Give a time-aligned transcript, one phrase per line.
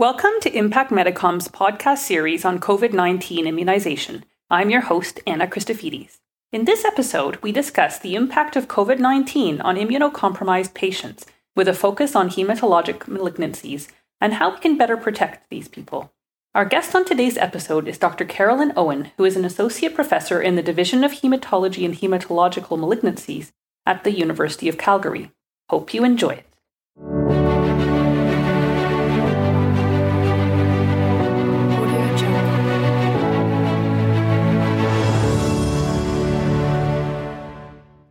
[0.00, 4.24] Welcome to Impact Medicom's podcast series on COVID 19 immunization.
[4.48, 6.20] I'm your host, Anna Christofides.
[6.52, 11.74] In this episode, we discuss the impact of COVID 19 on immunocompromised patients, with a
[11.74, 13.88] focus on hematologic malignancies
[14.22, 16.10] and how we can better protect these people.
[16.54, 18.24] Our guest on today's episode is Dr.
[18.24, 23.52] Carolyn Owen, who is an associate professor in the Division of Hematology and Hematological Malignancies
[23.84, 25.30] at the University of Calgary.
[25.68, 26.49] Hope you enjoy it.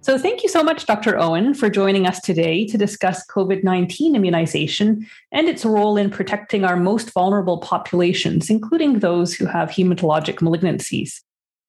[0.09, 1.19] So, thank you so much, Dr.
[1.19, 6.63] Owen, for joining us today to discuss COVID 19 immunization and its role in protecting
[6.63, 11.21] our most vulnerable populations, including those who have hematologic malignancies.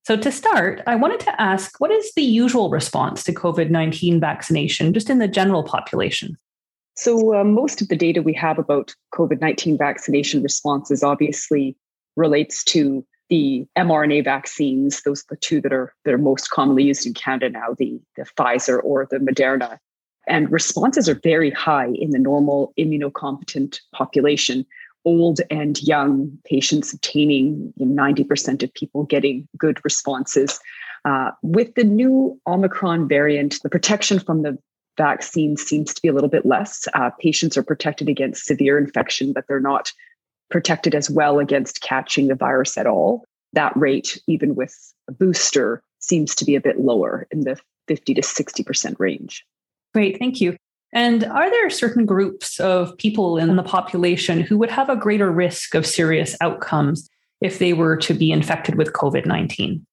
[0.06, 4.20] So, to start, I wanted to ask what is the usual response to COVID 19
[4.20, 6.38] vaccination, just in the general population?
[6.96, 11.76] So, uh, most of the data we have about COVID 19 vaccination responses obviously
[12.16, 16.82] relates to the mRNA vaccines, those are the two that are that are most commonly
[16.82, 19.78] used in Canada now, the, the Pfizer or the Moderna.
[20.26, 24.66] And responses are very high in the normal immunocompetent population,
[25.04, 30.60] old and young patients obtaining you know, 90% of people getting good responses.
[31.04, 34.58] Uh, with the new Omicron variant, the protection from the
[34.98, 36.86] vaccine seems to be a little bit less.
[36.92, 39.92] Uh, patients are protected against severe infection, but they're not
[40.50, 43.24] protected as well against catching the virus at all.
[43.52, 44.74] That rate, even with
[45.08, 49.44] a booster, seems to be a bit lower in the 50 to 60% range.
[49.94, 50.56] Great, thank you.
[50.92, 55.30] And are there certain groups of people in the population who would have a greater
[55.30, 57.08] risk of serious outcomes
[57.40, 59.84] if they were to be infected with COVID 19?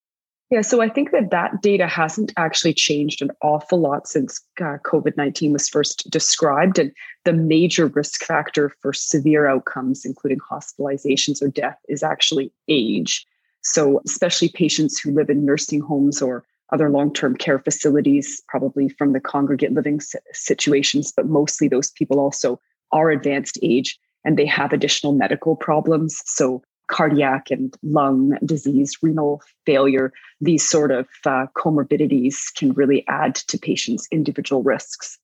[0.50, 4.78] Yeah, so I think that that data hasn't actually changed an awful lot since uh,
[4.86, 6.80] COVID 19 was first described.
[6.80, 6.94] And
[7.26, 13.26] the major risk factor for severe outcomes, including hospitalizations or death, is actually age.
[13.62, 18.88] So, especially patients who live in nursing homes or other long term care facilities, probably
[18.88, 20.00] from the congregate living
[20.32, 22.58] situations, but mostly those people also
[22.94, 26.22] are advanced age and they have additional medical problems.
[26.26, 30.12] So, cardiac and lung disease, renal failure,
[30.42, 35.18] these sort of uh, comorbidities can really add to patients' individual risks.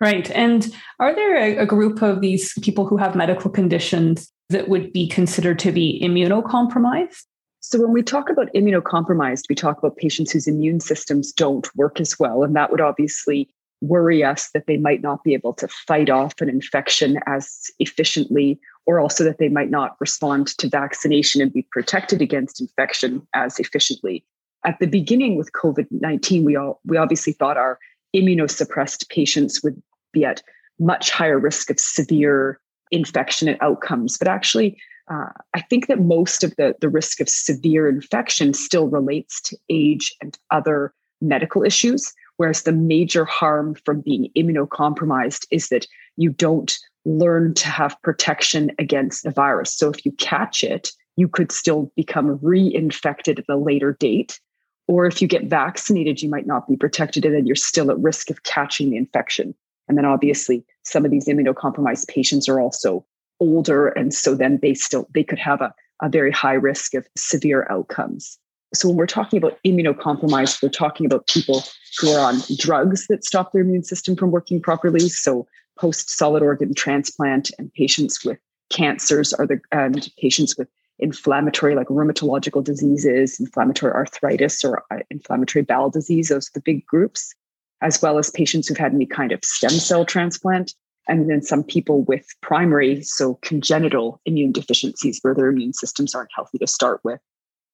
[0.00, 0.30] Right.
[0.30, 4.92] And are there a, a, group of these people who have medical conditions that would
[4.92, 7.24] be considered to be immunocompromised?
[7.60, 12.00] So, when we talk about immunocompromised, we talk about patients whose immune systems don't work
[12.00, 12.44] as well.
[12.44, 13.48] And that would obviously
[13.80, 18.58] worry us that they might not be able to fight off an infection as efficiently
[18.86, 23.58] or also that they might not respond to vaccination and be protected against infection as
[23.58, 24.24] efficiently.
[24.64, 27.78] At the beginning with COVID 19, we, all, we obviously thought our
[28.16, 29.80] immunosuppressed patients would
[30.12, 30.42] be at
[30.80, 32.60] much higher risk of severe
[32.90, 34.16] infection and outcomes.
[34.16, 38.88] But actually, uh, I think that most of the, the risk of severe infection still
[38.88, 45.68] relates to age and other medical issues, whereas the major harm from being immunocompromised is
[45.68, 49.74] that you don't learn to have protection against the virus.
[49.74, 54.40] So if you catch it, you could still become reinfected at a later date.
[54.86, 57.98] Or if you get vaccinated, you might not be protected and then you're still at
[57.98, 59.54] risk of catching the infection.
[59.88, 63.04] And then obviously some of these immunocompromised patients are also
[63.40, 63.88] older.
[63.88, 67.66] And so then they still they could have a, a very high risk of severe
[67.70, 68.38] outcomes.
[68.74, 71.62] So when we're talking about immunocompromised, we're talking about people
[71.98, 75.08] who are on drugs that stop their immune system from working properly.
[75.08, 75.46] So
[75.78, 78.38] post solid organ transplant and patients with
[78.70, 80.68] cancers are the and patients with
[80.98, 86.84] inflammatory like rheumatological diseases inflammatory arthritis or uh, inflammatory bowel disease those are the big
[86.86, 87.34] groups
[87.80, 90.74] as well as patients who've had any kind of stem cell transplant
[91.06, 96.30] and then some people with primary so congenital immune deficiencies where their immune systems aren't
[96.34, 97.20] healthy to start with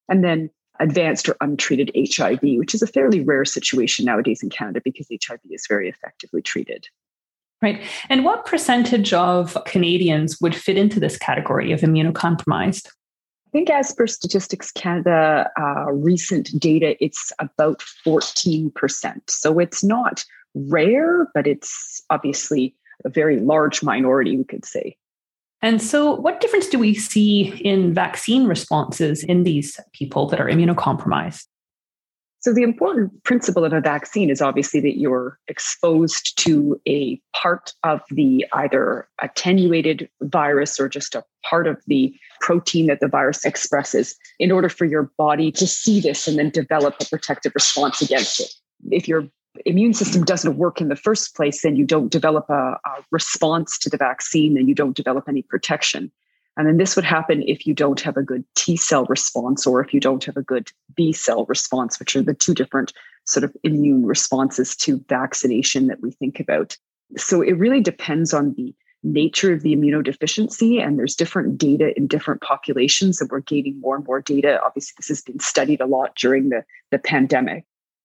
[0.09, 0.50] and then
[0.81, 5.39] advanced or untreated hiv which is a fairly rare situation nowadays in canada because hiv
[5.51, 6.89] is very effectively treated
[7.65, 7.81] Right.
[8.11, 12.88] And what percentage of Canadians would fit into this category of immunocompromised?
[12.88, 18.71] I think, as per Statistics Canada uh, recent data, it's about 14%.
[19.31, 22.76] So it's not rare, but it's obviously
[23.06, 24.99] a very large minority, we could say.
[25.64, 30.44] And so, what difference do we see in vaccine responses in these people that are
[30.44, 31.46] immunocompromised?
[32.40, 37.72] So, the important principle of a vaccine is obviously that you're exposed to a part
[37.82, 43.46] of the either attenuated virus or just a part of the protein that the virus
[43.46, 48.02] expresses in order for your body to see this and then develop a protective response
[48.02, 48.52] against it.
[48.90, 49.31] If your
[49.65, 53.79] immune system doesn't work in the first place, then you don't develop a, a response
[53.79, 56.11] to the vaccine and you don't develop any protection.
[56.56, 59.81] And then this would happen if you don't have a good T cell response or
[59.81, 62.93] if you don't have a good B cell response, which are the two different
[63.25, 66.77] sort of immune responses to vaccination that we think about.
[67.17, 72.07] So it really depends on the nature of the immunodeficiency, and there's different data in
[72.07, 74.61] different populations, and we're gaining more and more data.
[74.65, 77.65] Obviously, this has been studied a lot during the, the pandemic.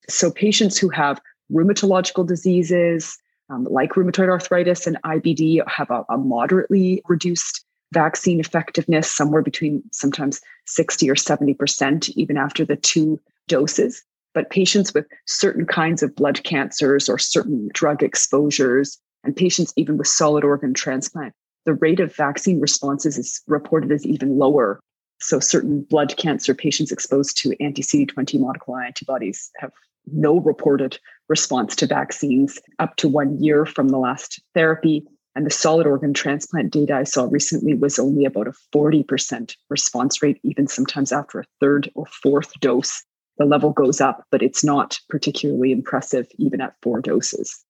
[0.10, 3.18] So patients who have rheumatological diseases,
[3.50, 9.84] um, like rheumatoid arthritis and IBD, have a, a moderately reduced vaccine effectiveness, somewhere between
[9.92, 14.04] sometimes 60 or 70%, even after the two doses.
[14.34, 19.98] But patients with certain kinds of blood cancers or certain drug exposures, and patients even
[19.98, 21.34] with solid organ transplant,
[21.66, 24.80] the rate of vaccine responses is reported as even lower.
[25.20, 29.72] So, certain blood cancer patients exposed to anti CD20 monoclonal antibodies have
[30.08, 35.06] no reported response to vaccines up to one year from the last therapy.
[35.36, 40.22] And the solid organ transplant data I saw recently was only about a 40% response
[40.22, 43.04] rate, even sometimes after a third or fourth dose.
[43.38, 47.64] The level goes up, but it's not particularly impressive even at four doses.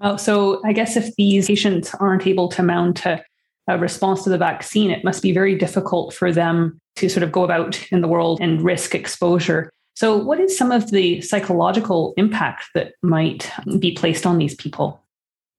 [0.00, 3.22] Oh, so I guess if these patients aren't able to mount a,
[3.68, 7.30] a response to the vaccine, it must be very difficult for them to sort of
[7.30, 9.70] go about in the world and risk exposure.
[9.94, 15.00] So, what is some of the psychological impact that might be placed on these people?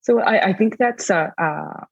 [0.02, 1.34] So, I, I think that's a,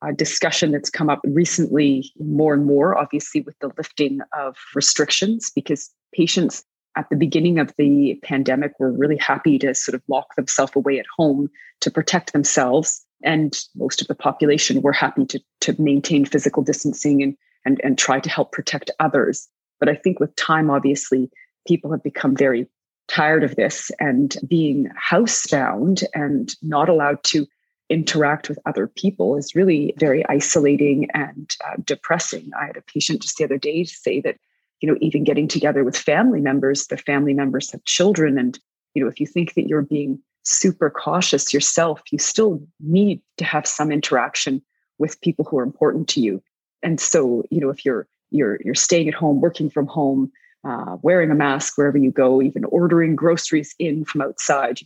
[0.01, 5.51] a, discussion that's come up recently more and more, obviously, with the lifting of restrictions,
[5.55, 10.35] because patients at the beginning of the pandemic were really happy to sort of lock
[10.35, 11.49] themselves away at home
[11.79, 13.03] to protect themselves.
[13.23, 17.97] And most of the population were happy to, to maintain physical distancing and, and, and
[17.97, 19.47] try to help protect others.
[19.79, 21.31] But I think with time, obviously,
[21.67, 22.67] people have become very
[23.07, 27.45] tired of this and being housebound and not allowed to
[27.89, 32.49] interact with other people is really very isolating and uh, depressing.
[32.59, 34.37] I had a patient just the other day say that,
[34.79, 38.37] you know, even getting together with family members, the family members have children.
[38.37, 38.57] And,
[38.93, 43.45] you know, if you think that you're being super cautious yourself, you still need to
[43.45, 44.61] have some interaction
[44.97, 46.41] with people who are important to you.
[46.81, 50.31] And so, you know, if you're you're you're staying at home, working from home,
[50.63, 54.79] uh, wearing a mask wherever you go, even ordering groceries in from outside.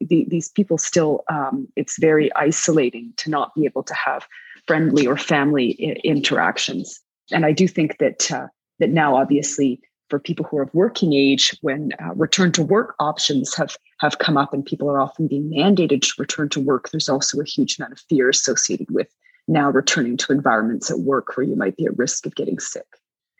[0.00, 4.26] The, these people still, um, it's very isolating to not be able to have
[4.66, 7.00] friendly or family I- interactions.
[7.30, 8.48] And I do think that uh,
[8.80, 12.96] that now, obviously, for people who are of working age, when uh, return to work
[12.98, 16.90] options have have come up and people are often being mandated to return to work,
[16.90, 19.08] there's also a huge amount of fear associated with
[19.46, 22.86] now returning to environments at work where you might be at risk of getting sick.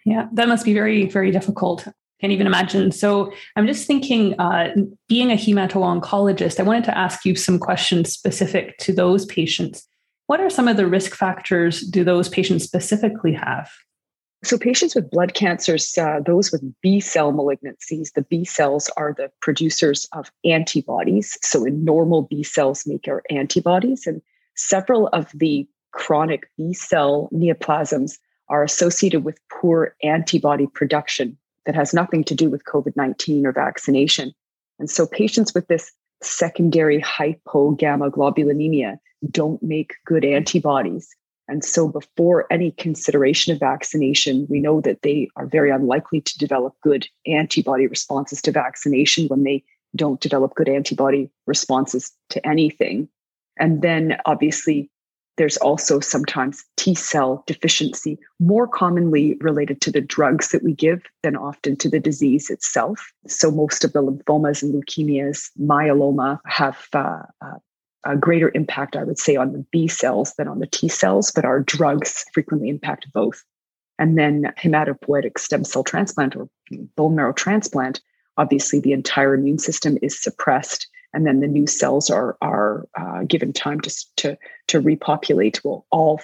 [0.04, 1.86] Yeah, that must be very, very difficult.
[2.20, 2.92] Can't even imagine.
[2.92, 4.74] So I'm just thinking, uh,
[5.08, 9.86] being a hemato-oncologist, I wanted to ask you some questions specific to those patients.
[10.26, 13.70] What are some of the risk factors do those patients specifically have?
[14.42, 19.14] So, patients with blood cancers, uh, those with B cell malignancies, the B cells are
[19.14, 21.36] the producers of antibodies.
[21.42, 24.22] So, in normal B cells make our antibodies, and
[24.56, 28.18] several of the chronic B cell neoplasms
[28.50, 33.52] are associated with poor antibody production that has nothing to do with COVID 19 or
[33.52, 34.32] vaccination.
[34.78, 35.92] And so patients with this
[36.22, 38.98] secondary hypogammaglobulinemia
[39.30, 41.08] don't make good antibodies.
[41.48, 46.38] And so, before any consideration of vaccination, we know that they are very unlikely to
[46.38, 49.64] develop good antibody responses to vaccination when they
[49.96, 53.08] don't develop good antibody responses to anything.
[53.58, 54.90] And then, obviously,
[55.40, 61.00] there's also sometimes T cell deficiency, more commonly related to the drugs that we give
[61.22, 63.10] than often to the disease itself.
[63.26, 67.56] So, most of the lymphomas and leukemias, myeloma, have uh, uh,
[68.04, 71.32] a greater impact, I would say, on the B cells than on the T cells,
[71.34, 73.42] but our drugs frequently impact both.
[73.98, 76.50] And then hematopoietic stem cell transplant or
[76.96, 78.02] bone marrow transplant,
[78.36, 83.22] obviously the entire immune system is suppressed and then the new cells are are uh,
[83.24, 84.38] given time to to
[84.68, 85.60] to repopulate.
[85.64, 86.20] Well, all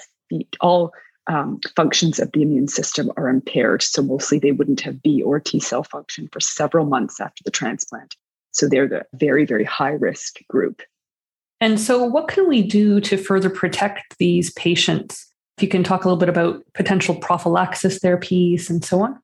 [0.61, 0.93] all
[1.28, 3.83] um, functions of the immune system are impaired.
[3.83, 7.50] So mostly they wouldn't have B or T cell function for several months after the
[7.50, 8.14] transplant.
[8.52, 10.83] So they're the very very high risk group.
[11.61, 15.26] And so, what can we do to further protect these patients?
[15.57, 19.19] If you can talk a little bit about potential prophylaxis therapies and so on.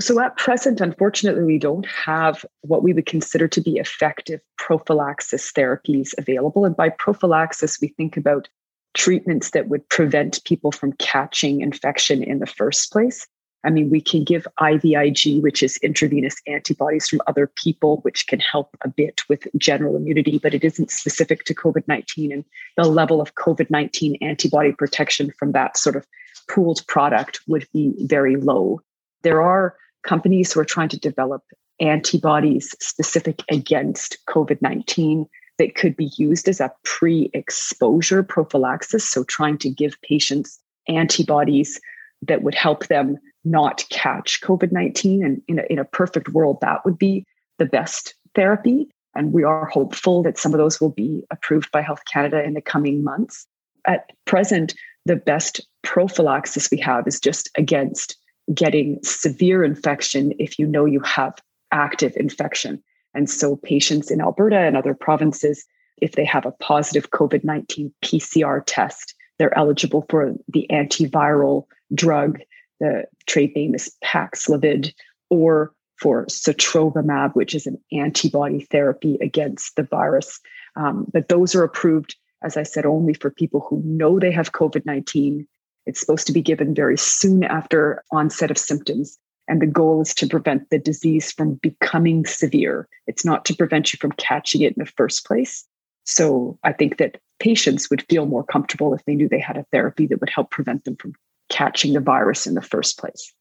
[0.00, 5.52] So at present, unfortunately, we don't have what we would consider to be effective prophylaxis
[5.52, 6.64] therapies available.
[6.64, 8.48] And by prophylaxis, we think about
[8.94, 13.26] treatments that would prevent people from catching infection in the first place.
[13.64, 18.38] I mean, we can give IVIG, which is intravenous antibodies from other people, which can
[18.38, 22.30] help a bit with general immunity, but it isn't specific to COVID 19.
[22.30, 22.44] And
[22.76, 26.06] the level of COVID 19 antibody protection from that sort of
[26.48, 28.80] pooled product would be very low.
[29.22, 29.74] There are
[30.04, 31.42] companies who are trying to develop
[31.80, 35.26] antibodies specific against COVID 19
[35.58, 39.08] that could be used as a pre exposure prophylaxis.
[39.08, 41.80] So, trying to give patients antibodies
[42.26, 45.24] that would help them not catch COVID 19.
[45.24, 47.24] And in a, in a perfect world, that would be
[47.58, 48.88] the best therapy.
[49.14, 52.54] And we are hopeful that some of those will be approved by Health Canada in
[52.54, 53.46] the coming months.
[53.86, 54.74] At present,
[55.06, 58.16] the best prophylaxis we have is just against
[58.54, 61.38] getting severe infection if you know you have
[61.72, 62.82] active infection.
[63.14, 65.64] And so, patients in Alberta and other provinces,
[66.00, 71.64] if they have a positive COVID 19 PCR test, they're eligible for the antiviral
[71.94, 72.40] drug.
[72.80, 74.92] The trade name is Paxlovid,
[75.30, 80.40] or for sotrovimab, which is an antibody therapy against the virus.
[80.76, 84.52] Um, but those are approved, as I said, only for people who know they have
[84.52, 85.46] COVID 19
[85.88, 89.18] it's supposed to be given very soon after onset of symptoms.
[89.48, 92.86] And the goal is to prevent the disease from becoming severe.
[93.06, 95.64] It's not to prevent you from catching it in the first place.
[96.04, 99.64] So I think that patients would feel more comfortable if they knew they had a
[99.72, 101.14] therapy that would help prevent them from
[101.48, 103.32] catching the virus in the first place.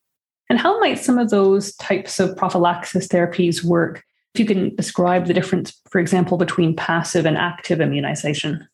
[0.50, 4.06] And how might some of those types of prophylaxis therapies work?
[4.34, 8.66] If you can describe the difference, for example, between passive and active immunization.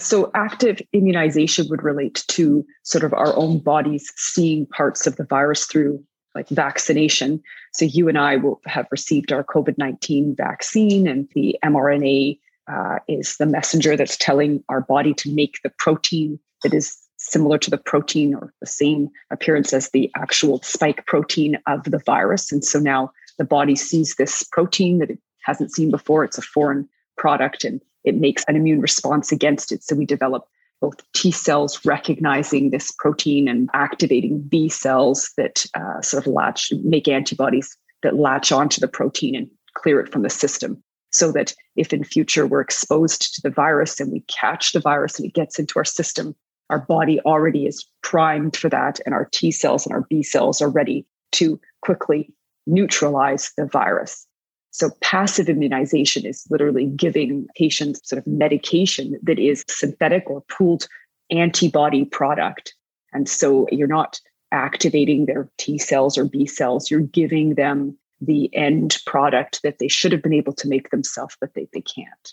[0.00, 5.24] So, active immunization would relate to sort of our own bodies seeing parts of the
[5.24, 6.02] virus through
[6.34, 7.42] like vaccination.
[7.72, 12.38] So, you and I will have received our COVID 19 vaccine, and the mRNA
[12.70, 17.58] uh, is the messenger that's telling our body to make the protein that is similar
[17.58, 22.52] to the protein or the same appearance as the actual spike protein of the virus.
[22.52, 26.24] And so now the body sees this protein that it hasn't seen before.
[26.24, 29.82] It's a foreign product and it makes an immune response against it.
[29.82, 30.44] So we develop
[30.80, 36.72] both T cells recognizing this protein and activating B cells that uh, sort of latch,
[36.84, 40.82] make antibodies that latch onto the protein and clear it from the system.
[41.10, 45.18] So that if in future we're exposed to the virus and we catch the virus
[45.18, 46.34] and it gets into our system,
[46.70, 50.60] our body already is primed for that, and our T cells and our B cells
[50.60, 52.30] are ready to quickly
[52.66, 54.27] neutralize the virus.
[54.70, 60.86] So, passive immunization is literally giving patients sort of medication that is synthetic or pooled
[61.30, 62.74] antibody product.
[63.12, 64.20] And so, you're not
[64.52, 69.88] activating their T cells or B cells, you're giving them the end product that they
[69.88, 72.32] should have been able to make themselves, but they, they can't.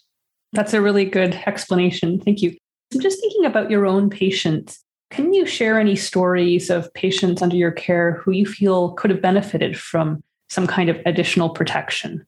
[0.53, 2.19] That's a really good explanation.
[2.19, 2.55] Thank you.
[2.93, 4.83] I'm just thinking about your own patients.
[5.11, 9.21] Can you share any stories of patients under your care who you feel could have
[9.21, 12.25] benefited from some kind of additional protection?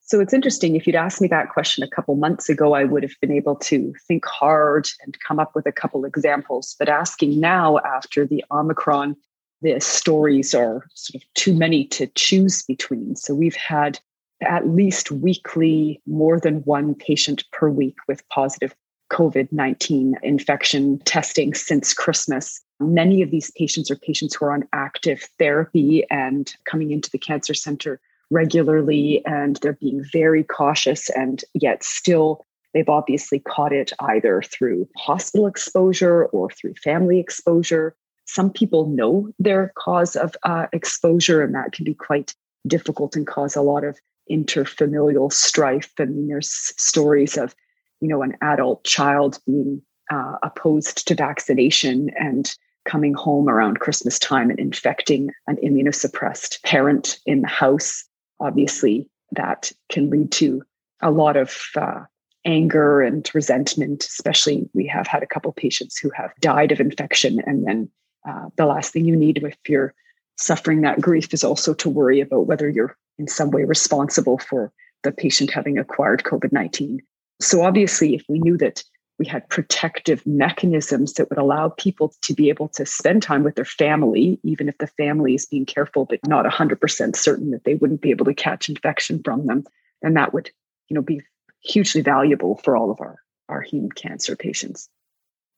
[0.00, 0.74] So it's interesting.
[0.74, 3.56] If you'd asked me that question a couple months ago, I would have been able
[3.56, 6.74] to think hard and come up with a couple examples.
[6.78, 9.16] But asking now after the Omicron,
[9.60, 13.16] the stories are sort of too many to choose between.
[13.16, 14.00] So we've had
[14.42, 18.74] at least weekly, more than one patient per week with positive
[19.12, 22.62] COVID 19 infection testing since Christmas.
[22.80, 27.18] Many of these patients are patients who are on active therapy and coming into the
[27.18, 32.44] cancer center regularly, and they're being very cautious, and yet still
[32.74, 37.96] they've obviously caught it either through hospital exposure or through family exposure.
[38.26, 42.34] Some people know their cause of uh, exposure, and that can be quite
[42.66, 43.98] difficult and cause a lot of
[44.30, 45.90] interfamilial strife.
[45.98, 47.54] I mean, there's stories of
[48.00, 52.54] you know, an adult child being uh, opposed to vaccination and
[52.88, 58.04] coming home around Christmas time and infecting an immunosuppressed parent in the house.
[58.40, 60.62] Obviously, that can lead to
[61.02, 62.00] a lot of uh,
[62.44, 67.40] anger and resentment, especially we have had a couple patients who have died of infection.
[67.46, 67.90] And then
[68.28, 69.94] uh, the last thing you need if you're
[70.36, 74.72] suffering that grief is also to worry about whether you're in some way responsible for
[75.02, 77.00] the patient having acquired COVID 19.
[77.40, 78.82] So, obviously, if we knew that
[79.18, 83.56] we had protective mechanisms that would allow people to be able to spend time with
[83.56, 87.74] their family, even if the family is being careful but not 100% certain that they
[87.74, 89.64] wouldn't be able to catch infection from them,
[90.02, 90.50] And that would
[90.88, 91.20] you know, be
[91.60, 94.88] hugely valuable for all of our, our heme cancer patients.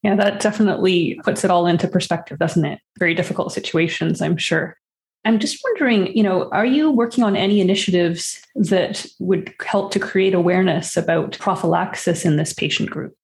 [0.03, 2.81] Yeah, that definitely puts it all into perspective, doesn't it?
[2.99, 4.77] Very difficult situations, I'm sure.
[5.27, 10.01] I'm just wondering, you know, are you working on any initiatives that would help to
[10.01, 13.15] create awareness about prophylaxis in this patient group?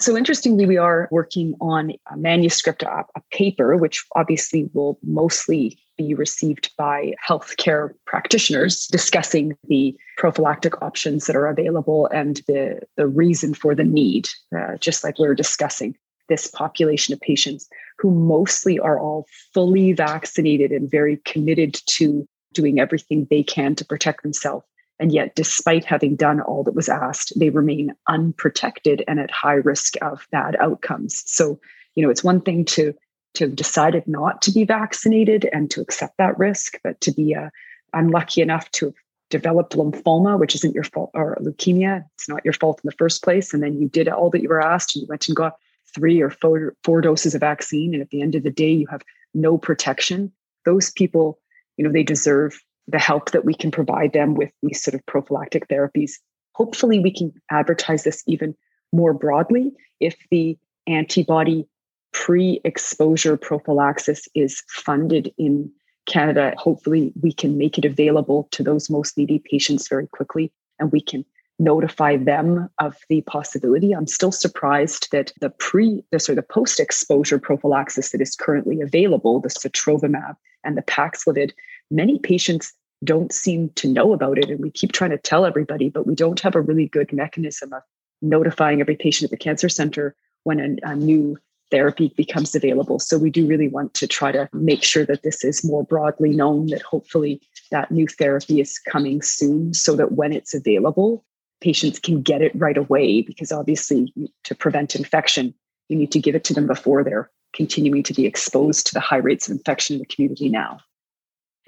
[0.00, 6.14] So, interestingly, we are working on a manuscript, a, paper, which obviously will mostly be
[6.14, 13.54] received by healthcare practitioners discussing the prophylactic options that are available and the, the reason
[13.54, 15.96] for the need, uh, just like we are discussing
[16.28, 17.68] this population of patients.
[17.98, 23.84] who mostly are all fully vaccinated and very committed to doing everything they can to
[23.84, 24.64] protect themselves.
[25.00, 29.54] And yet, despite having done all that was asked, they remain unprotected and at high
[29.54, 31.22] risk of bad outcomes.
[31.26, 31.60] So,
[31.94, 32.94] you know, it's one thing to
[33.34, 37.34] to have decided not to be vaccinated and to accept that risk, but to be
[37.34, 37.50] uh,
[37.92, 38.94] unlucky enough to have
[39.30, 43.22] developed lymphoma, which isn't your fault, or leukemia, it's not your fault in the first
[43.22, 45.56] place, and then you did all that you were asked, and you went and got
[45.94, 48.86] three or four, four doses of vaccine, and at the end of the day, you
[48.88, 49.02] have
[49.34, 50.32] no protection.
[50.64, 51.38] Those people,
[51.76, 55.04] you know, they deserve the help that we can provide them with these sort of
[55.06, 56.12] prophylactic therapies.
[56.54, 58.54] Hopefully, we can advertise this even
[58.92, 61.66] more broadly if the antibody
[62.12, 65.70] pre exposure prophylaxis is funded in
[66.06, 66.54] Canada.
[66.56, 71.00] Hopefully, we can make it available to those most needy patients very quickly and we
[71.00, 71.24] can
[71.58, 73.92] notify them of the possibility.
[73.92, 78.80] I'm still surprised that the pre, the sort of post exposure prophylaxis that is currently
[78.80, 81.52] available, the sotrovimab and the Paxlovid,
[81.90, 82.72] many patients
[83.04, 84.50] don't seem to know about it.
[84.50, 87.72] And we keep trying to tell everybody, but we don't have a really good mechanism
[87.72, 87.82] of
[88.20, 91.36] notifying every patient at the cancer center when a, a new
[91.70, 92.98] therapy becomes available.
[92.98, 96.30] So we do really want to try to make sure that this is more broadly
[96.30, 97.40] known, that hopefully
[97.70, 101.24] that new therapy is coming soon so that when it's available,
[101.60, 104.12] patients can get it right away because obviously
[104.44, 105.54] to prevent infection,
[105.88, 109.00] you need to give it to them before they're continuing to be exposed to the
[109.00, 110.78] high rates of infection in the community now.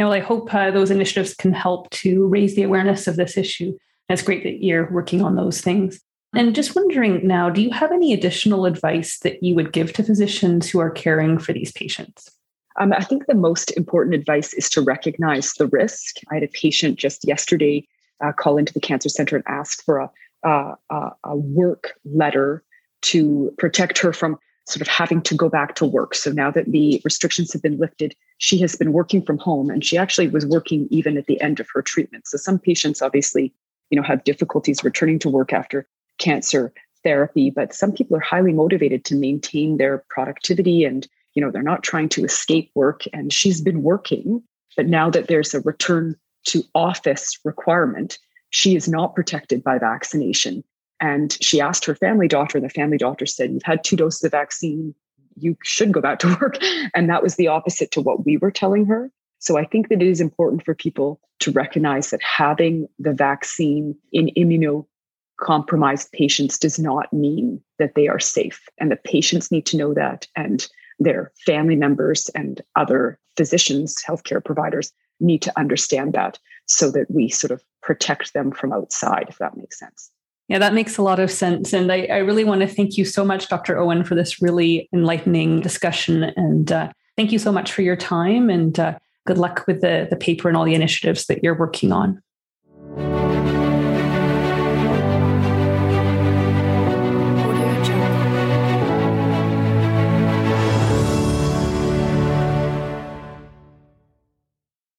[0.00, 3.76] Well, I hope uh, those initiatives can help to raise the awareness of this issue.
[4.08, 6.00] It's great that you're working on those things.
[6.34, 10.02] And just wondering now, do you have any additional advice that you would give to
[10.02, 12.30] physicians who are caring for these patients?
[12.78, 16.16] Um, I think the most important advice is to recognize the risk.
[16.30, 17.86] I had a patient just yesterday
[18.24, 20.10] uh, call into the cancer center and ask for a,
[20.48, 22.64] uh, a work letter
[23.02, 24.38] to protect her from
[24.70, 26.14] sort of having to go back to work.
[26.14, 29.84] So now that the restrictions have been lifted, she has been working from home and
[29.84, 32.26] she actually was working even at the end of her treatment.
[32.26, 33.52] So some patients obviously,
[33.90, 35.86] you know, have difficulties returning to work after
[36.18, 41.50] cancer therapy, but some people are highly motivated to maintain their productivity and, you know,
[41.50, 43.04] they're not trying to escape work.
[43.12, 44.42] And she's been working,
[44.76, 48.18] but now that there's a return to office requirement,
[48.50, 50.64] she is not protected by vaccination.
[51.00, 54.24] And she asked her family doctor, and the family doctor said, You've had two doses
[54.24, 54.94] of vaccine.
[55.36, 56.58] You should go back to work.
[56.94, 59.10] And that was the opposite to what we were telling her.
[59.38, 63.96] So I think that it is important for people to recognize that having the vaccine
[64.12, 68.60] in immunocompromised patients does not mean that they are safe.
[68.78, 74.44] And the patients need to know that, and their family members and other physicians, healthcare
[74.44, 79.38] providers need to understand that so that we sort of protect them from outside, if
[79.38, 80.10] that makes sense.
[80.50, 81.72] Yeah, that makes a lot of sense.
[81.72, 83.78] And I, I really want to thank you so much, Dr.
[83.78, 86.24] Owen, for this really enlightening discussion.
[86.24, 90.08] And uh, thank you so much for your time and uh, good luck with the,
[90.10, 92.20] the paper and all the initiatives that you're working on.